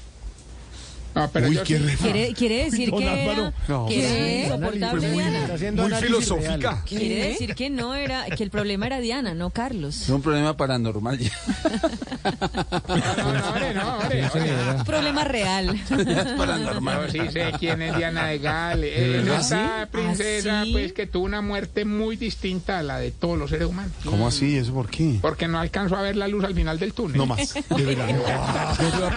No, 1.15 1.29
pero 1.33 1.49
Uy, 1.49 1.59
qué 1.65 1.79
sí- 1.79 1.85
re- 1.85 1.97
¿Quiere, 1.97 2.35
quiere 2.35 2.65
decir 2.65 2.91
Don 2.91 2.99
que 3.01 3.05
era, 3.25 3.53
No, 3.69 3.87
que 3.87 3.99
era 4.01 4.09
sí. 4.11 4.43
insoportable 4.45 5.01
Fue 5.01 5.09
muy, 5.11 5.23
Diana? 5.59 5.83
muy 5.83 5.95
filosófica. 5.95 6.83
Quiere 6.87 7.29
decir 7.29 7.55
que 7.55 7.69
no 7.71 7.95
era, 7.95 8.25
que 8.27 8.43
el 8.45 8.51
problema 8.51 8.87
era 8.87 9.01
Diana, 9.01 9.35
no 9.35 9.51
Carlos. 9.51 10.03
Es 10.03 10.09
un 10.09 10.23
problema 10.23 10.57
paranormal 10.57 11.19
ya. 11.19 11.31
No, 12.89 13.33
no, 13.33 13.49
hombre, 13.49 13.75
no, 13.75 13.97
hombre. 13.99 14.31
Un 14.79 14.85
problema 14.85 15.25
real. 15.25 15.71
Es 15.91 16.27
paranormal. 16.37 17.07
Yo 17.13 17.25
sí 17.25 17.29
sé 17.33 17.53
quién 17.59 17.83
es 17.83 17.97
Diana 17.97 18.27
de 18.27 18.39
Gales. 18.39 18.93
Es 18.99 19.13
verdad? 19.25 19.41
esta 19.41 19.89
princesa, 19.91 20.61
¿Ah, 20.61 20.65
sí? 20.65 20.73
pues, 20.73 20.93
que 20.93 21.07
tuvo 21.07 21.25
una 21.25 21.41
muerte 21.43 21.85
muy 21.85 22.17
distinta 22.17 22.79
a 22.79 22.83
la 22.83 22.99
de 22.99 23.11
todos 23.11 23.39
los 23.39 23.51
seres 23.51 23.69
humanos. 23.69 23.93
¿Cómo 24.05 24.29
así? 24.29 24.57
¿Eso 24.57 24.73
por 24.75 24.89
qué? 24.89 25.19
Porque 25.21 25.49
no 25.49 25.59
alcanzó 25.59 25.97
a 25.97 26.03
ver 26.03 26.17
la 26.17 26.29
luz 26.29 26.45
al 26.45 26.55
final 26.55 26.79
del 26.79 26.93
túnel. 26.93 27.17
No 27.19 27.27
más. 27.27 27.55
De 27.55 27.85
verdad. 27.85 28.07
No 28.81 28.91
se 28.91 29.01
va 29.01 29.09
a 29.09 29.17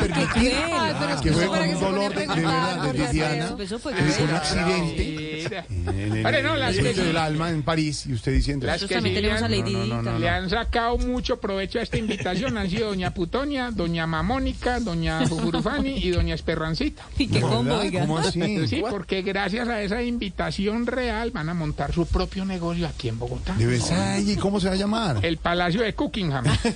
dolor 1.83 2.13
de, 2.15 2.21
de 2.21 2.27
verdad 2.27 2.81
de 2.83 4.23
un 4.23 4.29
accidente 4.31 5.33
en 5.69 6.25
el, 6.25 6.43
no, 6.43 6.55
las 6.55 6.75
que 6.75 6.93
del 6.93 7.17
alma 7.17 7.49
en 7.49 7.63
París 7.63 8.05
y 8.07 8.13
usted 8.13 8.33
diciendo 8.33 8.65
Las 8.65 8.83
que 8.85 9.01
sí 9.01 9.13
tenemos 9.13 9.23
le 9.23 9.31
a 9.31 9.45
han- 9.45 9.51
Lady 9.51 9.73
no, 9.73 9.85
no, 9.85 9.99
Dita. 9.99 10.11
no, 10.11 10.19
Le 10.19 10.29
han 10.29 10.49
sacado 10.49 10.97
mucho 10.97 11.39
provecho 11.39 11.79
a 11.79 11.81
esta 11.81 11.97
invitación. 11.97 12.57
Han 12.57 12.69
sido 12.69 12.89
doña 12.89 13.13
Putonia, 13.13 13.71
doña 13.71 14.07
Mamona 14.07 14.33
Mónica, 14.33 14.79
doña 14.79 15.27
Fufurufani 15.27 15.97
y 15.97 16.09
doña 16.09 16.33
Esperrancita. 16.35 17.03
Y 17.17 17.27
qué 17.27 17.41
combo. 17.41 17.79
¿Cómo 17.99 18.17
así? 18.17 18.67
Sí, 18.67 18.81
porque 18.89 19.21
gracias 19.21 19.67
a 19.67 19.81
esa 19.81 20.01
invitación 20.01 20.87
real 20.87 21.31
van 21.31 21.49
a 21.49 21.53
montar 21.53 21.93
su 21.93 22.05
propio 22.07 22.45
negocio 22.45 22.87
aquí 22.87 23.09
en 23.09 23.19
Bogotá. 23.19 23.55
Ay, 23.91 24.31
¿y 24.31 24.35
cómo 24.37 24.59
se 24.59 24.67
va 24.67 24.73
a 24.73 24.77
llamar? 24.77 25.19
El 25.23 25.37
Palacio 25.37 25.81
de 25.81 25.93
Cookingham. 25.93 26.45
¿Qué 26.63 26.73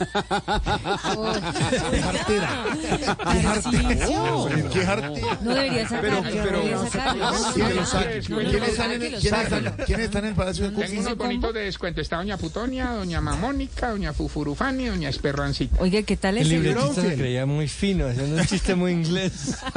jartera? 2.02 2.50
¿Qué 3.32 3.42
jartera? 3.42 3.90
¿Qué 4.72 4.86
jartera? 4.86 4.97
No 5.42 5.54
debería 5.56 5.88
sacarlo, 5.88 6.22
Pero- 6.24 6.44
debería 6.60 6.77
sacarlo. 6.80 7.25
¿Quién 7.54 7.75
lo 7.75 7.86
saca? 7.86 8.06
Pues, 8.12 8.27
¿Quién 8.27 8.60
pues, 8.60 8.70
está 8.70 8.86
en 8.86 8.92
el- 9.04 10.25
el 10.30 10.36
Palacio 10.36 10.63
de 10.66 10.70
Tengo 10.72 10.82
Cooking? 10.84 11.00
unos 11.00 11.18
bonitos 11.18 11.54
de 11.54 11.60
descuento. 11.62 12.01
Está 12.01 12.18
doña 12.18 12.38
Putonia, 12.38 12.92
doña 12.92 13.22
Mamónica, 13.22 13.89
doña 13.92 14.13
Fufurufani, 14.13 14.86
doña 14.88 15.10
Esperrancita. 15.10 15.77
Oiga, 15.82 16.01
¿qué 16.04 16.18
tal 16.18 16.38
El 16.38 16.48
ese? 16.48 16.60
libretista 16.60 17.01
se 17.01 17.16
creía 17.16 17.46
muy 17.46 17.68
fino, 17.68 18.08
haciendo 18.08 18.38
un 18.42 18.46
chiste 18.46 18.75
muy 18.75 18.92
inglés. 18.92 19.58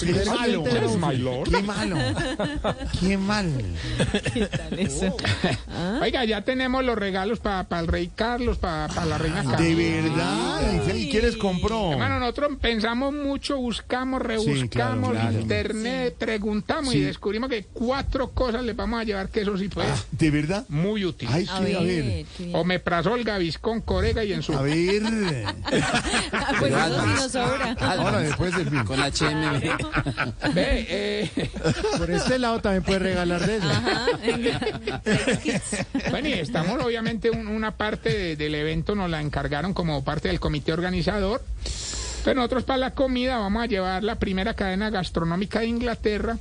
Qué 0.00 0.24
malo. 0.26 0.64
My 0.98 1.16
lord. 1.18 1.48
Qué 1.50 1.62
malo. 1.62 1.96
Qué 3.00 3.16
mal. 3.18 3.52
¿Qué 4.34 4.46
tal 4.46 4.78
eso? 4.78 5.16
Oiga, 6.00 6.24
ya 6.24 6.42
tenemos 6.42 6.84
los 6.84 6.96
regalos 6.96 7.40
para 7.40 7.66
el 7.80 7.86
rey 7.86 8.10
Carlos, 8.14 8.58
para 8.58 9.04
la 9.04 9.18
reina 9.18 9.42
Carlos. 9.44 9.60
De 9.60 9.74
verdad. 9.74 10.94
¿Y 10.94 11.10
qué 11.10 11.22
les 11.22 11.36
compró? 11.36 11.92
Hermano, 11.92 12.18
nosotros 12.20 12.52
pensamos 12.60 13.12
mucho, 13.14 13.56
buscamos, 13.58 14.20
rebuscamos, 14.22 14.68
claro, 15.12 15.28
claro. 15.28 15.40
internet, 15.40 16.16
preguntamos 16.18 16.92
Sí. 16.92 16.98
y 16.98 17.02
descubrimos 17.02 17.48
que 17.50 17.64
cuatro 17.72 18.30
cosas 18.30 18.62
les 18.64 18.74
vamos 18.76 19.00
a 19.00 19.04
llevar 19.04 19.28
que 19.28 19.40
eso 19.42 19.56
sí 19.56 19.68
fue 19.68 19.84
¿De 20.12 20.30
verdad? 20.30 20.64
muy 20.68 21.04
útil. 21.04 21.28
Ay, 21.30 21.46
A 21.50 21.56
a 21.56 21.60
ver. 21.60 21.84
ver, 21.84 22.26
qué 22.36 22.42
bien. 22.44 22.56
Omeprazol, 22.56 23.22
Gaviscon, 23.24 23.80
Corega 23.82 24.24
y 24.24 24.32
en 24.32 24.42
su 24.42 24.52
A 24.52 24.62
ver. 24.62 25.02
Ah, 26.32 26.52
pues 26.58 26.72
eso 26.72 27.00
sí 27.02 27.08
nos 27.14 27.32
sobra. 27.32 27.76
Ahora, 27.80 28.18
después 28.20 28.56
del 28.56 28.68
fin. 28.70 28.84
Con 28.84 29.00
HM. 29.12 30.52
Ve, 30.54 30.86
eh, 30.88 31.50
Por 31.98 32.10
este 32.10 32.38
lado 32.38 32.60
también 32.60 32.82
puede 32.82 32.98
regalar 33.00 33.46
de 33.46 33.56
eso. 33.56 33.68
Ajá, 33.68 34.06
venga. 34.24 34.60
bueno, 36.10 36.28
y 36.28 36.32
estamos 36.34 36.82
obviamente 36.82 37.30
un- 37.30 37.46
una 37.48 37.76
parte 37.76 38.08
de- 38.16 38.36
del 38.36 38.54
evento 38.54 38.94
nos 38.94 39.10
la 39.10 39.20
encargaron 39.20 39.74
como 39.74 40.02
parte 40.04 40.28
del 40.28 40.40
comité 40.40 40.72
organizador. 40.72 41.42
Pero 42.24 42.36
nosotros 42.36 42.64
para 42.64 42.76
la 42.78 42.90
comida 42.92 43.38
vamos 43.38 43.62
a 43.64 43.66
llevar 43.66 44.04
la 44.04 44.16
primera 44.16 44.54
cadena 44.54 44.90
gastronómica 44.90 45.60
de 45.60 45.66
Inglaterra 45.66 46.38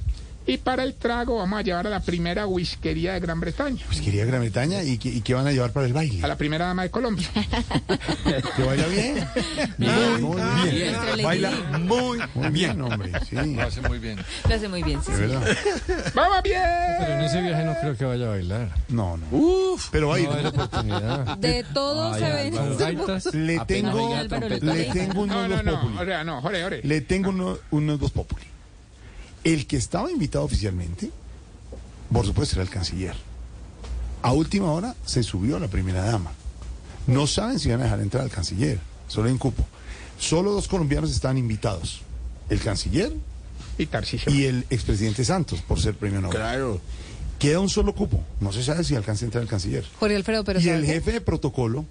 y 0.48 0.58
para 0.58 0.84
el 0.84 0.96
trago 0.96 1.38
vamos 1.38 1.60
a 1.60 1.62
llevar 1.62 1.88
a 1.88 1.90
la 1.90 2.00
primera 2.02 2.48
whiskería 2.48 3.14
de 3.14 3.20
Gran 3.20 3.40
Bretaña, 3.40 3.84
Pues 3.86 4.02
quería 4.02 4.26
Gran 4.26 4.42
Bretaña 4.42 4.84
y, 4.84 4.98
qué- 4.98 5.10
y 5.10 5.22
qué 5.22 5.34
van 5.34 5.48
a 5.48 5.52
llevar 5.52 5.72
para 5.72 5.86
el 5.88 5.94
baile. 5.94 6.24
a 6.24 6.28
la 6.28 6.36
primera 6.38 6.66
dama 6.68 6.84
de 6.84 6.90
Colombia. 6.92 7.28
Que 8.56 8.64
vaya 8.64 8.88
bien. 8.88 9.28
Bien, 9.78 10.22
Muy 10.22 10.42
bien. 10.72 10.96
Baila 11.24 11.52
muy 11.80 12.20
Muy 12.34 12.50
bien, 12.50 12.82
hombre. 12.82 13.12
Sí, 13.30 13.36
de 13.36 13.46
Lo 13.48 13.64
hace 13.64 13.82
muy 13.82 14.00
bien. 14.00 14.20
Lo 14.48 14.56
hace 14.56 14.68
muy 14.68 14.84
bien, 14.84 15.02
sí. 15.04 15.12
sí. 15.16 15.94
¡Vamos 16.16 16.42
bien! 16.44 16.62
Pero 17.00 17.14
en 17.14 17.22
ese 17.22 17.42
viaje 17.42 17.64
no 17.64 17.76
creo 17.80 17.98
que 17.98 18.06
vaya 18.06 18.26
a 18.26 18.30
bailar. 18.30 18.70
No, 18.90 19.18
no. 19.18 19.28
Uf. 19.32 19.90
Pero 19.92 20.10
va 20.10 20.16
a 20.16 20.20
ir. 20.20 20.30
No 20.30 20.50
oportunidad. 20.50 21.38
De 21.38 21.66
todos 21.74 22.16
Ay, 22.16 22.22
se 22.22 22.32
ven. 22.32 22.52
Le 23.48 23.60
tengo, 23.66 24.16
le 24.62 24.84
tengo 24.86 25.26
No, 25.26 25.44
unos 25.46 25.50
no, 25.50 25.64
no, 25.64 25.82
populi. 25.82 25.98
o 26.00 26.06
sea, 26.06 26.24
no, 26.24 26.42
Jorge, 26.42 26.64
Jorge. 26.64 26.82
Le 26.84 27.02
tengo 27.02 27.60
unos 27.72 28.00
dos 28.00 28.12
populi. 28.12 28.44
El 29.44 29.66
que 29.68 29.78
estaba 29.78 30.12
invitado 30.12 30.46
oficialmente, 30.46 31.12
por 32.12 32.26
supuesto, 32.26 32.56
era 32.56 32.64
el 32.64 32.70
canciller. 32.70 33.16
A 34.22 34.34
última 34.34 34.72
hora 34.72 34.96
se 35.06 35.24
subió 35.24 35.58
la 35.60 35.68
primera 35.68 36.04
dama. 36.04 36.32
No 37.08 37.26
saben 37.26 37.60
si 37.60 37.70
van 37.70 37.82
a 37.82 37.86
dejar 37.86 38.02
entrar 38.02 38.24
al 38.24 38.30
canciller. 38.30 38.80
Solo 39.08 39.28
hay 39.28 39.34
un 39.34 39.40
cupo. 39.40 39.66
Solo 40.20 40.52
dos 40.52 40.68
colombianos 40.68 41.12
están 41.12 41.38
invitados. 41.38 42.02
El 42.50 42.60
canciller 42.60 43.12
Y 43.78 43.88
y 44.28 44.44
el 44.46 44.66
expresidente 44.70 45.26
Santos, 45.26 45.62
por 45.62 45.80
ser 45.80 45.96
premio 45.96 46.22
Nobel. 46.22 46.38
Claro. 46.38 46.80
Queda 47.40 47.60
un 47.60 47.70
solo 47.70 47.96
cupo. 47.96 48.24
No 48.40 48.54
se 48.54 48.64
sabe 48.64 48.84
si 48.84 48.96
alcanza 48.96 49.26
a 49.26 49.28
entrar 49.28 49.42
el 49.42 49.50
canciller. 49.50 49.84
Jorge 50.00 50.16
Alfredo, 50.16 50.44
pero 50.44 50.60
y 50.60 50.64
¿sabe 50.64 50.78
el 50.78 50.86
jefe 50.86 51.14
de 51.14 51.22
protocolo 51.22 51.86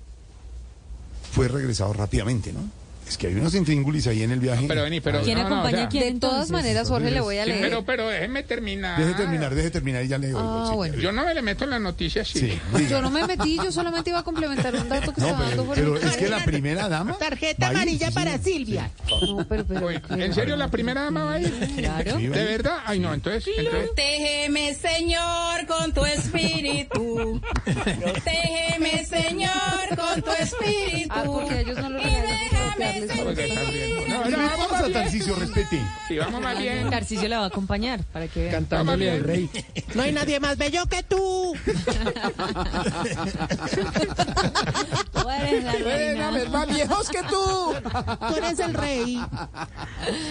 fue 1.33 1.49
regresado 1.49 1.93
rápidamente, 1.93 2.53
¿no? 2.53 2.61
Es 3.11 3.19
que 3.19 3.27
hay 3.27 3.35
unos 3.35 3.53
intríngulis 3.57 4.07
ahí 4.07 4.23
en 4.23 4.31
el 4.31 4.39
viaje. 4.39 4.67
Pero 4.69 4.85
vení, 4.85 5.01
pero. 5.01 5.21
¿Quién 5.23 5.37
no, 5.39 5.43
no, 5.43 5.49
o 5.49 5.53
acompaña 5.59 5.79
sea, 5.79 5.87
a 5.87 5.89
quién 5.89 6.15
De 6.15 6.21
todas 6.21 6.49
maneras, 6.53 6.89
Jorge, 6.89 7.11
le 7.11 7.21
voy 7.21 7.39
a 7.39 7.45
sí, 7.45 7.51
leer. 7.51 7.63
pero, 7.63 7.85
pero 7.85 8.09
déjeme 8.09 8.45
terminar. 8.45 9.01
Deje 9.01 9.15
terminar, 9.15 9.53
deje 9.53 9.71
terminar 9.73 10.05
y 10.05 10.09
ya 10.09 10.19
le 10.19 10.29
digo. 10.29 10.39
Ah, 10.41 10.69
sí. 10.71 10.77
bueno. 10.77 10.97
Yo 10.97 11.11
no 11.11 11.25
me 11.25 11.35
le 11.35 11.43
meto 11.43 11.65
en 11.65 11.71
las 11.71 11.81
noticias, 11.81 12.29
sí. 12.29 12.57
Yo 12.89 13.03
no 13.03 13.11
me 13.11 13.27
metí, 13.27 13.57
yo 13.57 13.73
solamente 13.73 14.11
iba 14.11 14.21
a 14.21 14.23
complementar 14.23 14.73
un 14.77 14.89
dato 14.89 15.13
que 15.13 15.23
No, 15.23 15.27
estaba 15.27 15.49
dando 15.49 15.65
pero, 15.65 15.80
la 16.41 16.45
primera 16.45 16.89
dama. 16.89 17.19
Tarjeta 17.19 17.67
va 17.67 17.69
a 17.69 17.73
ir, 17.73 17.77
amarilla 17.77 18.11
para. 18.11 18.39
Silvia. 18.39 18.91
No, 19.21 19.45
pero, 19.49 19.65
pero, 19.67 19.87
Oye, 19.87 20.01
¿qué? 20.01 20.25
¿En 20.25 20.35
serio 20.35 20.57
la 20.57 20.69
primera 20.69 21.03
dama 21.03 21.25
va 21.25 21.33
a 21.35 21.41
ir? 21.41 21.51
Claro. 21.77 22.17
A 22.17 22.19
¿De 22.19 22.29
verdad? 22.29 22.79
Ay, 22.87 22.99
no, 22.99 23.13
entonces. 23.13 23.47
entonces 23.57 23.83
Protégeme, 23.85 24.75
Señor, 24.75 25.67
con 25.67 25.93
tu 25.93 26.05
espíritu. 26.05 27.41
Protégeme, 27.65 29.05
Señor, 29.05 29.97
con 29.97 30.23
tu 30.23 30.31
espíritu. 30.31 31.09
Ah, 31.11 31.23
porque 31.27 31.55
a 31.55 31.61
ellos 31.61 31.79
no 31.79 31.91
lo 31.91 32.01
Y 32.01 32.05
déjame 32.05 33.35
bien. 33.35 34.09
No, 34.09 34.23
¿Qué 34.23 34.31
no, 34.31 34.39
vamos 34.39 34.79
bien. 34.81 34.93
Tarcicio? 34.93 35.35
Respete. 35.37 35.81
Sí, 36.09 36.19
vamos 36.19 36.41
más 36.41 36.59
bien. 36.59 36.91
Tarcisio 36.91 37.29
la 37.29 37.39
va 37.39 37.45
a 37.45 37.49
acompañar 37.49 38.03
para 38.05 38.29
que 38.29 38.41
vean. 38.41 38.53
Cantándole 38.53 39.11
al 39.11 39.23
rey. 39.23 39.51
No 39.95 40.03
hay 40.03 40.13
nadie 40.13 40.41
más 40.41 40.57
bello 40.57 40.87
que 40.87 41.03
tú. 41.03 41.55
Eres 45.69 46.19
la 46.19 46.31
reina. 46.31 46.51
más 46.51 46.67
viejos 46.69 47.09
que 47.09 47.23
tú. 47.25 47.75
Tú 48.29 48.37
eres 48.37 48.59
el 48.59 48.75
rey. 48.75 49.21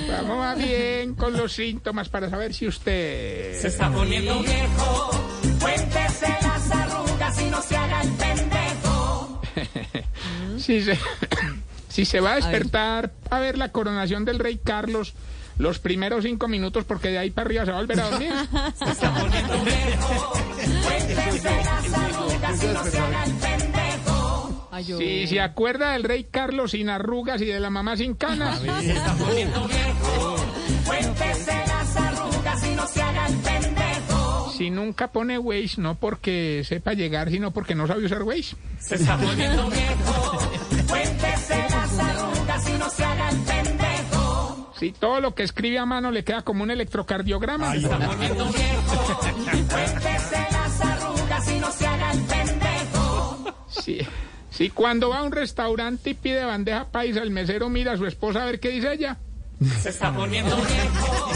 Vamos 0.10 0.38
más 0.38 0.58
bien 0.58 1.16
con 1.16 1.34
los 1.34 1.54
síntomas 1.54 2.10
para 2.10 2.30
saber 2.30 2.54
si 2.54 2.68
usted. 2.68 3.66
está 3.66 3.92
poniendo 3.92 4.40
viejo. 4.40 5.12
Cuéntese 5.60 6.28
las 6.42 6.72
arrugas 6.72 7.42
y 7.42 7.46
no 7.46 7.62
se 7.62 7.78
haga 7.78 8.02
el 8.02 8.12
pendejo. 8.12 9.42
Si 10.60 10.82
se, 10.82 11.00
si 11.88 12.06
se 12.06 12.20
va 12.20 12.34
a 12.34 12.36
despertar 12.36 13.14
a 13.30 13.40
ver 13.40 13.58
la 13.58 13.72
coronación 13.72 14.26
del 14.26 14.40
rey 14.40 14.60
Carlos 14.62 15.16
los 15.60 15.78
primeros 15.80 16.24
cinco 16.24 16.48
minutos, 16.48 16.86
porque 16.86 17.10
de 17.10 17.18
ahí 17.18 17.32
para 17.32 17.46
arriba 17.46 17.66
se 17.66 17.72
va 17.72 17.78
a 17.78 17.82
volver 17.82 18.00
a 18.00 18.10
dormir. 18.10 18.32
Cuéntese 20.86 21.64
las 21.66 21.94
arrugas 21.94 22.64
y 22.64 22.68
no 22.68 22.84
se 22.86 23.00
haga 23.00 23.24
el 23.26 23.32
pendejo. 23.34 23.69
Si 24.84 25.28
se 25.28 25.42
acuerda 25.42 25.94
del 25.94 26.04
rey 26.04 26.26
Carlos 26.30 26.72
sin 26.72 26.90
arrugas 26.90 27.42
y 27.42 27.46
de 27.46 27.60
la 27.60 27.70
mamá 27.70 27.98
sin 27.98 28.16
canas. 28.16 28.60
Cuéntese 30.86 31.54
las 31.68 31.96
arrugas 31.96 32.66
y 32.66 32.76
no 32.76 32.88
se 32.88 33.02
haga 33.02 33.28
el 33.28 33.36
pendejo. 33.36 34.52
Si 34.58 34.70
nunca 34.70 35.12
pone 35.12 35.38
Waze, 35.38 35.80
no 35.82 35.96
porque 35.96 36.64
sepa 36.66 36.94
llegar, 36.94 37.30
sino 37.30 37.52
porque 37.52 37.76
no 37.76 37.88
sabe 37.88 38.06
usar 38.06 38.24
Waze. 38.24 38.56
Se 38.80 38.96
está 38.96 39.18
poniendo 39.18 39.70
viejo. 39.70 40.40
Cuéntese 40.88 41.58
las 41.70 42.00
arrugas 42.00 42.70
y 42.70 42.74
no 42.78 42.90
se 42.90 43.06
haga 43.06 43.30
el 43.30 43.38
pendejo. 43.38 44.74
Si 44.80 44.92
todo 44.94 45.20
lo 45.20 45.36
que 45.36 45.44
escribe 45.44 45.78
a 45.78 45.86
mano 45.86 46.10
le 46.12 46.24
queda 46.24 46.42
como 46.42 46.64
un 46.64 46.72
electrocardiograma. 46.72 47.74
Cuéntese 47.74 47.98
las 50.52 50.82
arrugas 50.82 51.52
y 51.52 51.60
no 51.60 51.72
se 51.72 51.86
haga 51.88 52.12
el 52.14 52.22
pendejo. 52.22 53.54
Si, 53.68 54.00
si 54.60 54.70
cuando 54.72 55.08
va 55.08 55.20
a 55.20 55.24
un 55.24 55.32
restaurante 55.32 56.10
y 56.10 56.14
pide 56.16 56.44
bandeja 56.44 56.92
paisa, 56.92 57.22
el 57.22 57.32
mesero 57.32 57.70
mira 57.70 57.94
a 57.94 57.98
su 57.98 58.06
esposa 58.06 58.44
a 58.44 58.46
ver 58.46 58.60
qué 58.60 58.72
dice 58.72 58.92
ella. 58.92 59.18
Se 59.80 59.88
está 59.88 60.14
poniendo 60.14 60.54
viejo. 60.54 61.32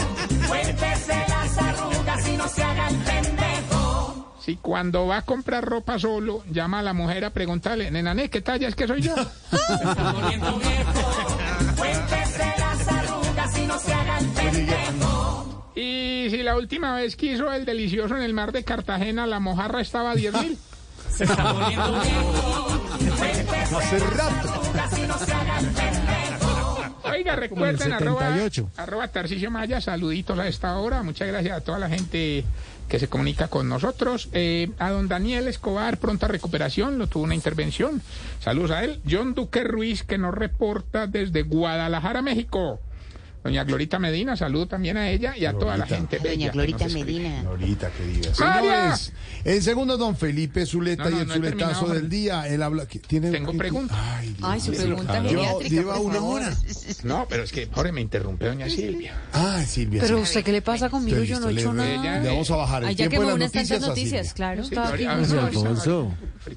Cuéntese 0.46 1.24
las 1.26 1.56
arrugas 1.56 2.28
y 2.28 2.36
no 2.36 2.46
se 2.48 2.62
haga 2.62 2.88
el 2.88 2.96
pendejo. 2.96 4.34
Si 4.42 4.56
cuando 4.56 5.06
va 5.06 5.16
a 5.16 5.22
comprar 5.22 5.64
ropa 5.64 5.98
solo, 5.98 6.44
llama 6.50 6.80
a 6.80 6.82
la 6.82 6.92
mujer 6.92 7.24
a 7.24 7.30
preguntarle, 7.30 7.90
nenané, 7.90 8.28
¿qué 8.28 8.42
talla 8.42 8.68
es 8.68 8.74
que 8.74 8.86
soy 8.86 9.00
yo? 9.00 9.14
Poniendo 10.12 10.58
viejo. 10.58 11.76
Cuéntese 11.78 12.54
las 12.58 12.88
arrugas 12.88 13.58
y 13.58 13.66
no 13.66 13.78
se 13.78 13.94
haga 13.94 14.18
el 14.18 14.26
pendejo. 14.26 15.72
Y 15.74 16.26
si 16.28 16.42
la 16.42 16.58
última 16.58 16.94
vez 16.96 17.16
que 17.16 17.32
hizo 17.32 17.50
el 17.50 17.64
delicioso 17.64 18.18
en 18.18 18.22
el 18.22 18.34
mar 18.34 18.52
de 18.52 18.64
Cartagena, 18.64 19.26
la 19.26 19.40
mojarra 19.40 19.80
estaba 19.80 20.10
a 20.10 20.14
10 20.14 20.34
mil. 20.42 20.58
Se 21.08 21.24
está 21.24 21.54
poniendo 21.54 22.00
viejo. 22.02 22.63
Hace 22.94 23.98
rato. 24.16 24.62
Oiga, 27.04 27.36
recuerden, 27.36 27.92
arroba, 27.92 28.20
78. 28.20 28.70
arroba 28.76 29.08
Tarcisio 29.08 29.50
Maya, 29.50 29.80
saluditos 29.80 30.38
a 30.38 30.48
esta 30.48 30.76
hora. 30.78 31.02
Muchas 31.02 31.28
gracias 31.28 31.56
a 31.56 31.60
toda 31.60 31.78
la 31.78 31.88
gente 31.88 32.44
que 32.88 32.98
se 32.98 33.08
comunica 33.08 33.48
con 33.48 33.68
nosotros. 33.68 34.28
Eh, 34.32 34.70
a 34.78 34.90
don 34.90 35.08
Daniel 35.08 35.48
Escobar, 35.48 35.98
pronta 35.98 36.28
recuperación, 36.28 36.98
lo 36.98 37.06
tuvo 37.06 37.24
una 37.24 37.34
intervención. 37.34 38.02
Saludos 38.40 38.70
a 38.72 38.84
él. 38.84 39.00
John 39.08 39.34
Duque 39.34 39.64
Ruiz, 39.64 40.02
que 40.02 40.18
nos 40.18 40.34
reporta 40.34 41.06
desde 41.06 41.42
Guadalajara, 41.42 42.22
México. 42.22 42.80
Doña 43.44 43.62
Glorita 43.64 43.98
Medina, 43.98 44.36
saludo 44.38 44.66
también 44.66 44.96
a 44.96 45.10
ella 45.10 45.36
y 45.36 45.44
a 45.44 45.52
toda 45.52 45.76
la 45.76 45.86
gente 45.86 46.18
bella. 46.18 46.46
Doña 46.46 46.52
Glorita. 46.52 46.88
Medina. 46.88 47.42
Ahorita, 47.46 47.90
querida. 47.90 48.30
María. 48.40 48.96
Señores, 48.96 49.12
el 49.44 49.62
segundo 49.62 49.98
don 49.98 50.16
Felipe 50.16 50.64
Zuleta 50.64 51.04
No, 51.04 51.10
no, 51.10 51.18
y 51.18 51.20
el 51.20 51.30
zuletazo 51.30 51.86
del 51.88 52.08
día. 52.08 52.48
Él 52.48 52.62
habla. 52.62 52.86
¿qué- 52.86 53.00
¿Tiene, 53.00 53.30
Tengo 53.30 53.52
qué- 53.52 53.58
pregunta. 53.58 53.94
Ay, 54.16 54.28
Dios 54.38 54.48
Ay, 54.50 54.60
su 54.60 54.72
pregunta 54.72 55.20
Lleva- 55.22 55.58
Lleva 55.60 56.00
una 56.00 56.14
favor. 56.14 56.40
hora. 56.42 56.56
No, 57.02 57.26
pero 57.28 57.42
es 57.42 57.52
que 57.52 57.68
ahora 57.74 57.92
me 57.92 58.00
interrumpe 58.00 58.46
doña 58.46 58.68
Silvia. 58.70 59.14
Ay, 59.34 59.66
Silvia. 59.66 60.00
Pero 60.00 60.16
sí. 60.16 60.22
usted, 60.22 60.42
¿qué 60.44 60.52
le 60.52 60.62
pasa 60.62 60.88
conmigo? 60.88 61.18
Estoy 61.18 61.28
Yo 61.28 61.40
no 61.40 61.50
he 61.50 61.52
hecho 61.52 61.72
le- 61.74 61.78
nada. 61.78 61.94
Ella- 61.94 62.20
Le 62.20 62.28
vamos 62.30 62.50
a 62.50 62.56
bajar 62.56 62.82
el 62.82 62.88
Ay, 62.88 62.94
ya 62.94 63.04
que 63.04 63.10
tiempo 63.10 63.28
de 63.28 63.34
me 63.34 63.40
las 63.44 63.52
unas 63.52 63.54
noticias. 63.70 63.80
noticias, 63.88 64.32
claro. 64.32 64.62
Sí, 64.64 64.70
Está 64.70 64.88
ahorita- 64.88 65.16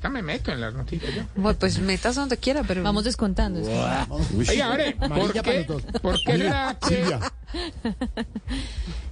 me 0.10 0.22
meto 0.22 0.52
en 0.54 0.62
las 0.62 0.74
noticias 0.74 1.12
pues 1.60 1.80
metas 1.80 2.16
donde 2.16 2.38
quiera, 2.38 2.64
pero... 2.64 2.82
Vamos 2.84 3.04
descontando. 3.04 3.60
Oiga, 3.62 4.06
¿por 4.08 5.34
qué. 5.34 5.68
¿por 6.02 6.22
qué 6.24 6.38
que 6.38 6.77
Silvia. 6.84 7.20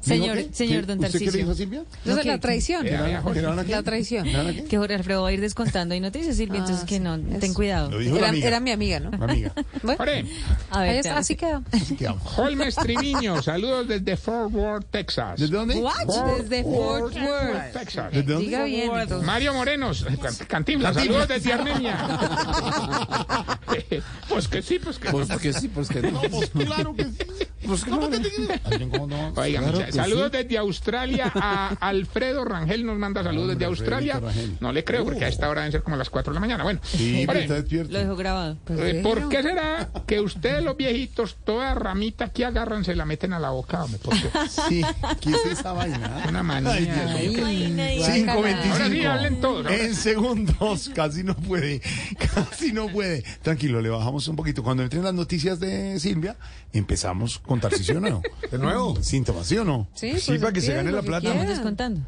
Señor, 0.01 0.37
señor 0.51 0.81
¿Qué? 0.81 0.85
don 0.95 1.03
¿Usted 1.03 1.17
qué 1.17 1.25
le 1.31 1.37
dijo 1.39 1.51
a. 1.51 1.55
Silvia? 1.55 1.83
Entonces, 2.03 2.25
la 2.27 2.39
traición. 2.39 2.85
Eh. 2.85 3.19
La 3.67 3.81
traición. 3.81 4.27
¿Que 4.69 4.77
Jorge 4.77 4.93
Alfredo 4.93 5.23
va 5.23 5.29
a 5.29 5.31
ir 5.31 5.41
descontando 5.41 5.95
y 5.95 5.99
noticias, 5.99 6.35
Silvia, 6.35 6.59
entonces 6.59 6.83
Ah, 6.83 6.87
que 6.87 6.99
no, 6.99 7.15
eso. 7.15 7.39
ten 7.39 7.53
cuidado. 7.55 7.89
Era, 7.99 8.59
mi 8.59 8.69
amiga, 8.71 8.99
¿no? 8.99 9.09
La 9.11 9.25
amiga. 9.25 9.51
Bueno, 9.81 9.97
Jorge, 9.97 10.25
A 10.69 10.81
ver, 10.81 10.89
ahí 10.89 10.95
te- 11.01 11.07
está, 11.07 11.17
así 11.17 11.35
quedó. 11.35 11.63
Holmes 12.37 12.75
Triviño, 12.75 13.41
saludos 13.41 13.87
desde 13.87 14.15
Fort 14.15 14.53
Worth, 14.53 14.85
Texas. 14.91 15.39
¿Desde 15.39 15.55
dónde? 15.55 15.73
Desde 16.37 16.63
Fort 16.63 17.15
Worth. 17.15 17.71
Texas. 17.73 18.11
¿Desde 18.13 18.31
dónde? 18.31 18.45
Diga 18.45 18.63
bien. 18.65 18.91
entonces. 18.95 19.25
Mario 19.25 19.53
Morenos, 19.55 20.05
Can- 20.21 20.35
Cantinflas, 20.47 20.93
saludos 20.95 21.27
desde 21.27 21.51
Armenia. 21.53 21.97
pues 24.29 24.47
que 24.47 24.61
sí, 24.61 24.77
pues 24.79 24.99
que 24.99 25.09
Pues 25.09 25.27
que 25.39 25.51
sí, 25.53 25.67
pues 25.67 25.87
que 25.89 26.01
no. 26.03 26.21
Pues 26.21 26.49
claro 26.51 26.95
que 26.95 27.05
sí. 27.05 27.17
Pues 27.65 27.83
claro 27.83 28.09
que 28.09 28.24
que 29.85 29.91
saludos 29.91 30.31
sí. 30.31 30.37
desde 30.37 30.57
Australia 30.57 31.31
a 31.35 31.67
Alfredo 31.79 32.45
Rangel, 32.45 32.85
nos 32.85 32.97
manda 32.97 33.23
saludos 33.23 33.43
Hombre, 33.51 33.55
desde 33.55 33.65
Australia. 33.65 34.19
Rangel. 34.19 34.57
No 34.59 34.71
le 34.71 34.83
creo, 34.83 35.03
porque 35.05 35.25
a 35.25 35.27
esta 35.27 35.49
hora 35.49 35.61
deben 35.61 35.71
ser 35.71 35.83
como 35.83 35.95
las 35.97 36.09
4 36.09 36.31
de 36.31 36.35
la 36.35 36.39
mañana. 36.39 36.63
Bueno, 36.63 36.79
Sí, 36.83 37.23
pero 37.25 37.27
Jorge, 37.27 37.41
está 37.43 37.53
despierto. 37.55 37.93
Lo 37.93 37.99
dejo 37.99 38.15
grabado. 38.15 38.57
eh, 38.69 38.99
¿por 39.03 39.29
qué 39.29 39.41
será 39.43 39.89
que 40.07 40.19
ustedes 40.19 40.63
los 40.63 40.77
viejitos, 40.77 41.37
toda 41.43 41.73
ramita 41.75 42.29
que 42.29 42.45
agarran, 42.45 42.83
se 42.83 42.95
la 42.95 43.05
meten 43.05 43.33
a 43.33 43.39
la 43.39 43.49
boca? 43.51 43.83
hombre? 43.83 43.99
¿Por 44.03 44.13
qué? 44.15 44.29
Sí, 44.69 44.81
¿qué 45.21 45.29
es 45.31 45.45
esa 45.59 45.73
vaina? 45.73 46.23
Una 46.27 46.43
manía. 46.43 46.71
Ay. 47.15 47.35
Ay, 47.45 48.01
Cinco 48.03 48.33
guácala. 48.35 48.61
Ahora 48.61 48.85
sí, 48.85 48.91
veinticinco. 48.91 49.09
hablen 49.11 49.41
todos. 49.41 49.65
ahora 49.65 49.75
En 49.77 49.95
segundos, 49.95 50.89
casi 50.93 51.23
no 51.23 51.35
puede, 51.35 51.81
casi 52.35 52.71
no 52.71 52.87
puede. 52.87 53.23
Tranquilo, 53.41 53.81
le 53.81 53.89
bajamos 53.89 54.27
un 54.27 54.35
poquito. 54.35 54.63
Cuando 54.63 54.83
entren 54.83 55.03
las 55.03 55.13
noticias 55.13 55.59
de 55.59 55.99
Silvia, 55.99 56.35
empezamos 56.73 57.39
con 57.39 57.59
Tarcisio, 57.59 57.99
¿no? 58.21 58.49
¿De 58.49 58.57
nuevo? 58.57 59.01
Síntomas, 59.01 59.47
¿sí 59.47 59.57
o 59.57 59.63
no? 59.63 59.87
Sí, 59.93 60.19
Sí, 60.19 60.23
pues 60.27 60.39
para 60.41 60.53
que 60.53 60.61
se 60.61 60.73
gane 60.73 60.91
la 60.91 61.01
plata. 61.01 61.29
Vamos 61.29 61.47
descontando. 61.47 62.01